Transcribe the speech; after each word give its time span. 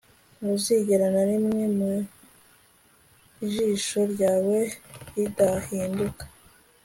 ntuzigere 0.39 1.07
na 1.15 1.23
rimwe 1.29 1.63
mu 1.77 1.91
jisho 3.51 3.99
ryawe 4.13 4.59
ridahinduka 5.13 6.23